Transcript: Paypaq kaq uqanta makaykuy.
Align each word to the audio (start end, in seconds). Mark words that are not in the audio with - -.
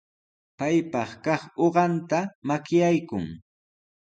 Paypaq 0.57 1.09
kaq 1.25 1.41
uqanta 1.65 2.19
makaykuy. 2.47 3.25